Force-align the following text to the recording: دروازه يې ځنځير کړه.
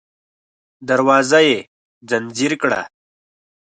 دروازه 0.87 1.39
يې 1.49 1.57
ځنځير 2.09 2.53
کړه. 2.61 2.81